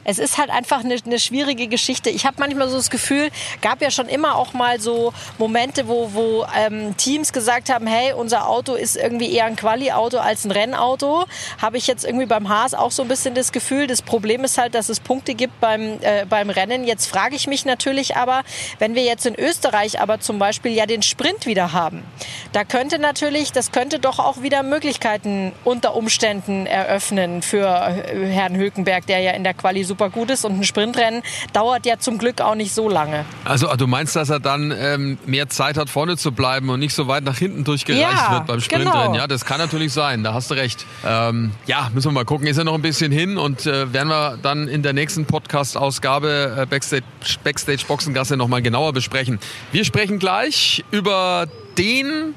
[0.03, 2.09] es ist halt einfach eine, eine schwierige Geschichte.
[2.09, 3.29] Ich habe manchmal so das Gefühl,
[3.61, 8.13] gab ja schon immer auch mal so Momente, wo, wo ähm, Teams gesagt haben, hey,
[8.13, 11.25] unser Auto ist irgendwie eher ein Quali-Auto als ein Rennauto.
[11.61, 13.87] Habe ich jetzt irgendwie beim Haas auch so ein bisschen das Gefühl.
[13.87, 16.83] Das Problem ist halt, dass es Punkte gibt beim, äh, beim Rennen.
[16.83, 18.43] Jetzt frage ich mich natürlich aber,
[18.79, 22.03] wenn wir jetzt in Österreich aber zum Beispiel ja den Sprint wieder haben,
[22.51, 28.55] da könnte natürlich, das könnte doch auch wieder Möglichkeiten unter Umständen eröffnen für äh, Herrn
[28.55, 30.43] Hökenberg, der ja in der Quali super gut ist.
[30.43, 31.21] Und ein Sprintrennen
[31.53, 33.25] dauert ja zum Glück auch nicht so lange.
[33.45, 36.95] Also du meinst, dass er dann ähm, mehr Zeit hat, vorne zu bleiben und nicht
[36.95, 39.11] so weit nach hinten durchgereicht ja, wird beim Sprintrennen?
[39.11, 39.15] Genau.
[39.15, 40.23] Ja, das kann natürlich sein.
[40.23, 40.85] Da hast du recht.
[41.05, 42.47] Ähm, ja, müssen wir mal gucken.
[42.47, 46.57] Ist ja noch ein bisschen hin und äh, werden wir dann in der nächsten Podcast-Ausgabe
[46.61, 47.03] äh, Backstage,
[47.43, 49.39] Backstage Boxengasse noch mal genauer besprechen.
[49.71, 51.45] Wir sprechen gleich über
[51.77, 52.33] den,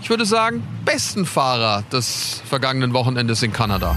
[0.00, 3.96] ich würde sagen, besten Fahrer des vergangenen Wochenendes in Kanada.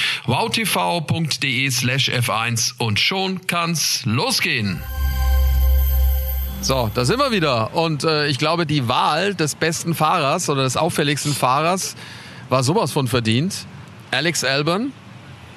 [0.25, 4.81] wowtv.de slash F1 und schon kann's losgehen.
[6.61, 7.73] So, da sind wir wieder.
[7.75, 11.95] Und äh, ich glaube, die Wahl des besten Fahrers oder des auffälligsten Fahrers
[12.49, 13.65] war sowas von verdient.
[14.11, 14.93] Alex Albon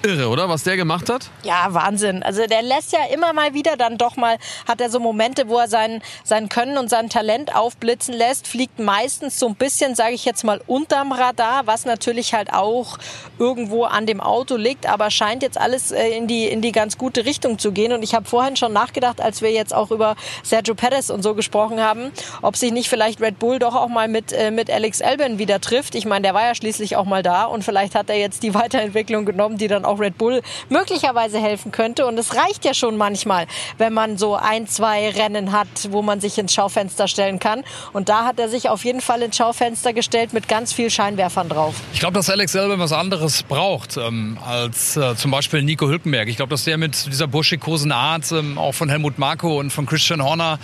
[0.05, 0.49] irre, oder?
[0.49, 1.31] Was der gemacht hat?
[1.43, 2.23] Ja, Wahnsinn.
[2.23, 4.39] Also der lässt ja immer mal wieder dann doch mal,
[4.69, 8.79] hat er so Momente, wo er sein, sein Können und sein Talent aufblitzen lässt, fliegt
[8.79, 12.99] meistens so ein bisschen, sage ich jetzt mal, unterm Radar, was natürlich halt auch
[13.39, 16.99] irgendwo an dem Auto liegt, aber scheint jetzt alles äh, in die, in die ganz
[16.99, 17.93] gute Richtung zu gehen.
[17.93, 21.35] Und ich habe vorhin schon nachgedacht, als wir jetzt auch über Sergio Perez und so
[21.35, 22.13] gesprochen haben,
[22.43, 25.61] ob sich nicht vielleicht Red Bull doch auch mal mit, äh, mit Alex Albon wieder
[25.61, 25.95] trifft.
[25.95, 28.55] Ich meine, der war ja schließlich auch mal da und vielleicht hat er jetzt die
[28.65, 32.07] Weiterentwicklung genommen, die dann auch Red Bull möglicherweise helfen könnte.
[32.07, 33.47] Und es reicht ja schon manchmal,
[33.79, 37.65] wenn man so ein, zwei Rennen hat, wo man sich ins Schaufenster stellen kann.
[37.93, 41.49] Und da hat er sich auf jeden Fall ins Schaufenster gestellt mit ganz viel Scheinwerfern
[41.49, 41.75] drauf.
[41.93, 46.29] Ich glaube, dass Alex Albon was anderes braucht ähm, als äh, zum Beispiel Nico Hülkenberg.
[46.29, 49.87] Ich glaube, dass der mit dieser burschikosen Art ähm, auch von Helmut Marko und von
[49.87, 50.59] Christian Horner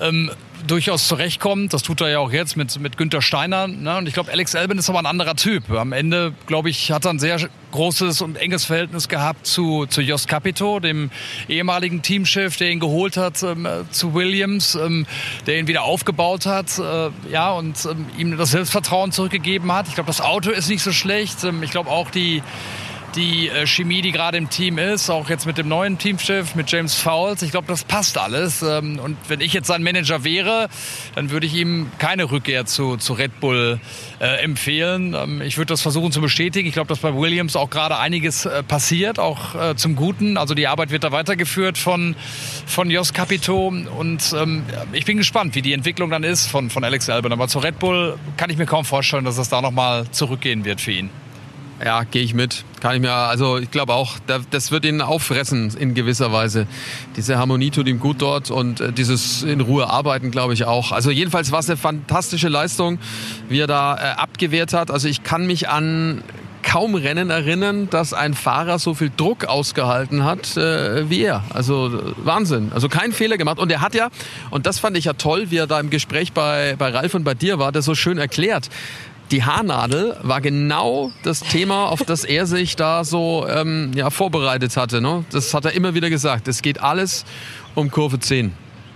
[0.00, 0.30] ähm,
[0.66, 1.72] durchaus zurechtkommt.
[1.72, 3.66] Das tut er ja auch jetzt mit, mit Günther Steiner.
[3.68, 3.96] Ne?
[3.96, 5.70] Und ich glaube, Alex Albin ist aber ein anderer Typ.
[5.70, 10.00] Am Ende, glaube ich, hat er ein sehr großes und enges Verhältnis gehabt zu, zu
[10.00, 11.10] Jos Capito, dem
[11.48, 15.06] ehemaligen Teamchef, der ihn geholt hat ähm, zu Williams, ähm,
[15.46, 19.88] der ihn wieder aufgebaut hat äh, ja, und ähm, ihm das Selbstvertrauen zurückgegeben hat.
[19.88, 21.44] Ich glaube, das Auto ist nicht so schlecht.
[21.44, 22.42] Ähm, ich glaube auch die
[23.16, 26.70] die äh, Chemie, die gerade im Team ist, auch jetzt mit dem neuen Teamchef, mit
[26.70, 27.42] James Fowles.
[27.42, 28.62] Ich glaube, das passt alles.
[28.62, 30.68] Ähm, und wenn ich jetzt sein Manager wäre,
[31.14, 33.80] dann würde ich ihm keine Rückkehr zu, zu Red Bull
[34.20, 35.14] äh, empfehlen.
[35.14, 36.68] Ähm, ich würde das versuchen zu bestätigen.
[36.68, 40.36] Ich glaube, dass bei Williams auch gerade einiges äh, passiert, auch zum Guten.
[40.36, 42.14] Also die Arbeit wird da weitergeführt von,
[42.66, 43.68] von Jos Capito.
[43.68, 47.32] Und ähm, ich bin gespannt, wie die Entwicklung dann ist von, von Alex Albon.
[47.32, 50.80] Aber zu Red Bull kann ich mir kaum vorstellen, dass es da nochmal zurückgehen wird
[50.80, 51.10] für ihn.
[51.84, 52.64] Ja, gehe ich mit.
[52.80, 54.16] Kann ich mir, also ich glaube auch,
[54.50, 56.66] das wird ihn auffressen in gewisser Weise.
[57.16, 60.92] Diese Harmonie tut ihm gut dort und äh, dieses in Ruhe arbeiten, glaube ich auch.
[60.92, 62.98] Also jedenfalls war es eine fantastische Leistung,
[63.48, 64.90] wie er da äh, abgewehrt hat.
[64.90, 66.22] Also ich kann mich an
[66.62, 71.44] kaum Rennen erinnern, dass ein Fahrer so viel Druck ausgehalten hat äh, wie er.
[71.50, 72.72] Also Wahnsinn.
[72.74, 73.58] Also kein Fehler gemacht.
[73.58, 74.08] Und er hat ja,
[74.50, 77.24] und das fand ich ja toll, wie er da im Gespräch bei, bei Ralf und
[77.24, 78.70] bei dir war, das so schön erklärt
[79.30, 84.76] die Haarnadel war genau das Thema, auf das er sich da so ähm, ja, vorbereitet
[84.76, 85.00] hatte.
[85.00, 85.24] Ne?
[85.30, 86.48] Das hat er immer wieder gesagt.
[86.48, 87.24] Es geht alles
[87.74, 88.52] um Kurve 10.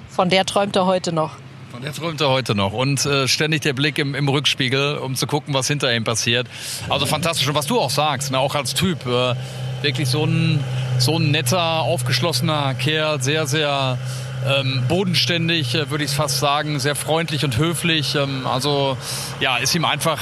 [0.09, 1.33] Von der träumt er heute noch.
[1.71, 2.73] Von der träumt er heute noch.
[2.73, 6.47] Und äh, ständig der Blick im, im, Rückspiegel, um zu gucken, was hinter ihm passiert.
[6.89, 7.49] Also fantastisch.
[7.49, 8.39] Und was du auch sagst, ne?
[8.39, 9.07] auch als Typ.
[9.07, 9.35] Äh,
[9.83, 10.63] wirklich so ein,
[10.99, 13.23] so ein netter, aufgeschlossener Kerl.
[13.23, 13.99] Sehr, sehr
[14.47, 18.15] ähm, bodenständig, äh, würde ich fast sagen, sehr freundlich und höflich.
[18.15, 18.97] Ähm, also
[19.41, 20.19] ja, ist ihm einfach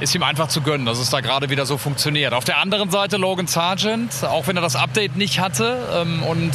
[0.00, 2.32] ist ihm einfach zu gönnen, dass es da gerade wieder so funktioniert.
[2.32, 6.52] Auf der anderen Seite Logan Sargent, auch wenn er das Update nicht hatte ähm, und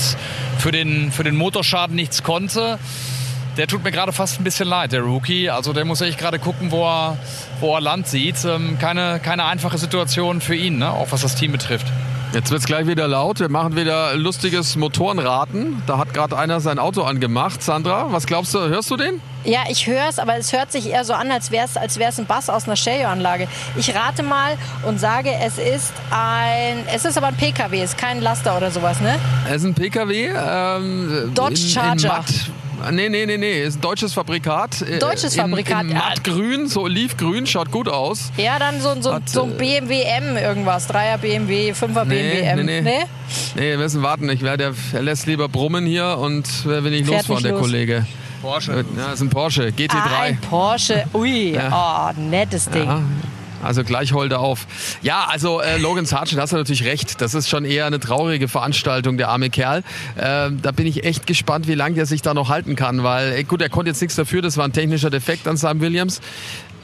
[0.58, 2.80] für den, für den Motorschaden nichts konnte,
[3.58, 5.50] der tut mir gerade fast ein bisschen leid, der Rookie.
[5.50, 7.18] Also der muss echt gerade gucken, wo er,
[7.60, 8.44] wo er Land sieht.
[8.46, 10.90] Ähm, keine, keine einfache Situation für ihn, ne?
[10.90, 11.86] auch was das Team betrifft.
[12.36, 13.40] Jetzt wird es gleich wieder laut.
[13.40, 15.82] Wir machen wieder lustiges Motorenraten.
[15.88, 17.64] Da hat gerade einer sein Auto angemacht.
[17.64, 18.60] Sandra, was glaubst du?
[18.60, 19.22] Hörst du den?
[19.46, 21.98] Ja, ich höre es, aber es hört sich eher so an, als wäre es als
[21.98, 23.48] wär's ein Bass aus einer Stereoanlage.
[23.78, 27.98] Ich rate mal und sage, es ist ein, es ist aber ein PKW, es ist
[27.98, 29.18] kein Laster oder sowas, ne?
[29.48, 30.32] Es ist ein PKW.
[30.36, 32.26] Ähm, Dodge Charger.
[32.28, 33.64] In, in Nee, nee, nee, nee.
[33.64, 34.82] Ist ein deutsches Fabrikat.
[34.82, 35.84] Äh, deutsches Fabrikat.
[35.84, 38.32] In, in mattgrün, so olivgrün, schaut gut aus.
[38.38, 40.88] Ja, dann so, so, Hat, so ein äh, BMW M irgendwas.
[40.88, 42.66] Dreier BMW, Fünfer nee, BMW M.
[42.66, 42.82] Nee, nee.
[42.82, 43.06] nee?
[43.56, 44.30] Nee, wir müssen warten.
[44.30, 47.62] Ich werde, er lässt lieber brummen hier und wer will nicht losfahren, der los.
[47.62, 48.06] Kollege.
[48.42, 48.72] Porsche.
[48.74, 49.90] Ja, das ist ein Porsche, GT3.
[49.94, 52.14] Ah, ein Porsche, ui, ja.
[52.16, 52.86] oh, nettes Ding.
[52.86, 53.02] Ja.
[53.64, 54.68] Also gleich holt er auf.
[55.02, 57.22] Ja, also äh, Logan Sargent, hast du natürlich recht.
[57.22, 59.80] Das ist schon eher eine traurige Veranstaltung, der arme Kerl.
[60.16, 63.34] Äh, da bin ich echt gespannt, wie lange der sich da noch halten kann, weil
[63.34, 66.22] äh, gut, er konnte jetzt nichts dafür, das war ein technischer Defekt an Sam Williams.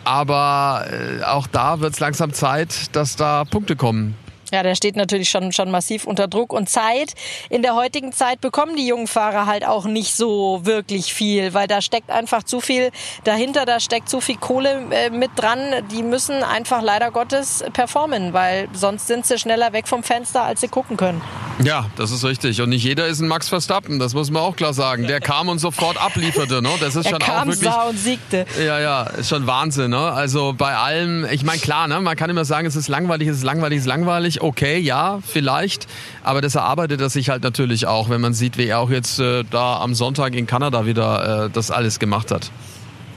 [0.03, 4.15] Aber äh, auch da wird es langsam Zeit, dass da Punkte kommen.
[4.51, 7.13] Ja, der steht natürlich schon, schon massiv unter Druck und Zeit.
[7.49, 11.67] In der heutigen Zeit bekommen die jungen Fahrer halt auch nicht so wirklich viel, weil
[11.67, 12.91] da steckt einfach zu viel
[13.23, 15.59] dahinter, da steckt zu viel Kohle äh, mit dran.
[15.91, 20.61] Die müssen einfach leider Gottes performen, weil sonst sind sie schneller weg vom Fenster, als
[20.61, 21.21] sie gucken können.
[21.63, 22.61] Ja, das ist richtig.
[22.61, 25.07] Und nicht jeder ist ein Max Verstappen, das muss man auch klar sagen.
[25.07, 26.61] Der kam und sofort ablieferte.
[26.61, 26.69] Ne?
[26.79, 27.71] Das ist der schon kam, auch wirklich.
[27.71, 28.45] Sah und siegte.
[28.59, 29.91] Ja, ja, ist schon Wahnsinn.
[29.91, 29.99] Ne?
[29.99, 31.99] Also bei allem, ich meine, klar, ne?
[32.01, 34.40] man kann immer sagen, es ist langweilig, es ist langweilig, es ist langweilig.
[34.41, 35.87] Okay, ja, vielleicht.
[36.23, 39.19] Aber das erarbeitet er sich halt natürlich auch, wenn man sieht, wie er auch jetzt
[39.19, 42.49] äh, da am Sonntag in Kanada wieder äh, das alles gemacht hat.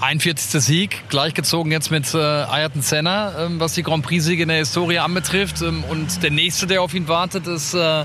[0.00, 0.62] 41.
[0.62, 4.98] Sieg, gleichgezogen jetzt mit äh, Ayrton Senna, ähm, was die Grand Prix-Siege in der Historie
[4.98, 5.62] anbetrifft.
[5.62, 8.04] Ähm, und der nächste, der auf ihn wartet, ist äh,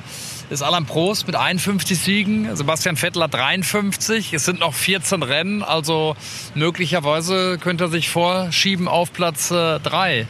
[0.49, 4.33] ist Alain Prost mit 51 Siegen, Sebastian Vettel hat 53.
[4.33, 6.15] Es sind noch 14 Rennen, also
[6.55, 9.81] möglicherweise könnte er sich vorschieben auf Platz 3
[10.21, 10.25] äh,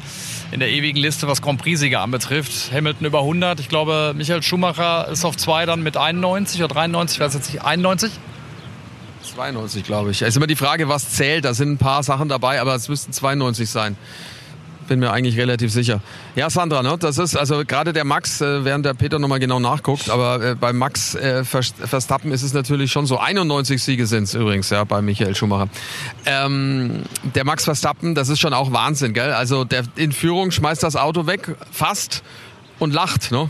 [0.51, 2.71] in der ewigen Liste, was Grand Prix-Sieger anbetrifft.
[2.71, 3.59] Hamilton über 100.
[3.59, 7.53] Ich glaube, Michael Schumacher ist auf 2 dann mit 91 oder 93, ich weiß jetzt
[7.53, 8.11] nicht, 91?
[9.35, 10.21] 92, glaube ich.
[10.21, 11.45] Es ist immer die Frage, was zählt.
[11.45, 13.97] Da sind ein paar Sachen dabei, aber es müssten 92 sein
[14.89, 16.01] bin mir eigentlich relativ sicher.
[16.35, 19.59] Ja, Sandra, ne, das ist also gerade der Max, äh, während der Peter nochmal genau
[19.59, 23.17] nachguckt, aber äh, bei Max äh, Verstappen ist es natürlich schon so.
[23.17, 25.69] 91 Siege sind es übrigens, ja, bei Michael Schumacher.
[26.25, 27.03] Ähm,
[27.35, 29.31] der Max Verstappen, das ist schon auch Wahnsinn, gell?
[29.31, 32.23] Also der in Führung schmeißt das Auto weg, fast
[32.79, 33.49] und lacht, ne?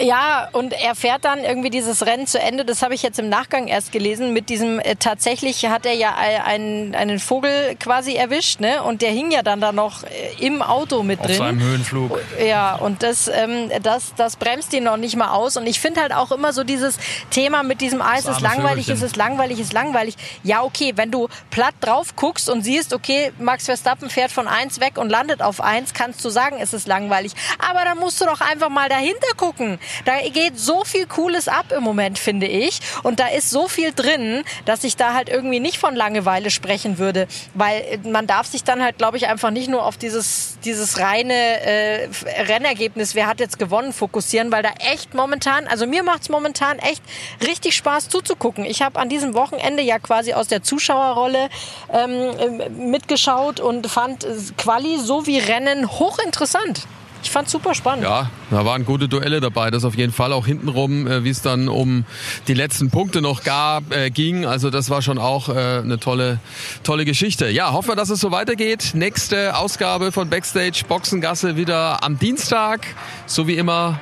[0.00, 2.64] Ja, und er fährt dann irgendwie dieses Rennen zu Ende.
[2.64, 4.32] Das habe ich jetzt im Nachgang erst gelesen.
[4.32, 8.82] Mit diesem äh, tatsächlich hat er ja einen, einen Vogel quasi erwischt, ne?
[8.82, 11.40] Und der hing ja dann da noch äh, im Auto mit Auf drin.
[11.40, 12.18] Auf seinem Höhenflug.
[12.44, 15.56] Ja, und das, ähm, das, das bremst ihn noch nicht mal aus.
[15.56, 16.98] Und ich finde halt auch immer so dieses
[17.30, 20.16] Thema mit diesem, ah, es ist langweilig, es ist langweilig, es ist langweilig.
[20.42, 24.80] Ja, okay, wenn du platt drauf guckst und siehst, okay, Max Verstappen fährt von eins
[24.80, 27.32] weg und landet auf eins, kannst du sagen, es ist langweilig.
[27.58, 29.78] Aber da musst du doch einfach mal dahinter gucken.
[30.04, 32.80] Da geht so viel Cooles ab im Moment, finde ich.
[33.02, 36.98] Und da ist so viel drin, dass ich da halt irgendwie nicht von Langeweile sprechen
[36.98, 37.26] würde.
[37.54, 41.34] Weil man darf sich dann halt, glaube ich, einfach nicht nur auf dieses, dieses reine
[41.34, 42.08] äh,
[42.42, 46.78] Rennergebnis, wer hat jetzt gewonnen, fokussieren, weil da echt momentan, also mir macht es momentan
[46.78, 47.02] echt
[47.46, 48.64] richtig Spaß zuzugucken.
[48.64, 51.48] Ich habe an diesem Wochenende ja quasi aus der Zuschauerrolle
[51.92, 56.86] ähm, mitgeschaut und fand Quali sowie Rennen hochinteressant.
[57.22, 58.04] Ich fand super spannend.
[58.04, 59.70] Ja, da waren gute Duelle dabei.
[59.70, 62.04] Das auf jeden Fall auch hintenrum, äh, wie es dann um
[62.48, 64.44] die letzten Punkte noch gab, äh, ging.
[64.44, 66.40] Also das war schon auch äh, eine tolle,
[66.82, 67.48] tolle Geschichte.
[67.48, 68.90] Ja, hoffen wir, dass es so weitergeht.
[68.94, 72.86] Nächste Ausgabe von Backstage Boxengasse wieder am Dienstag,
[73.26, 74.00] so wie immer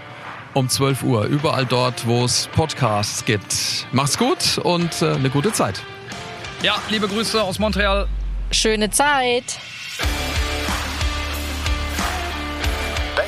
[0.55, 1.25] um 12 Uhr.
[1.25, 3.87] Überall dort, wo es Podcasts gibt.
[3.93, 5.83] Macht's gut und äh, eine gute Zeit.
[6.63, 8.09] Ja, liebe Grüße aus Montreal.
[8.51, 9.59] Schöne Zeit.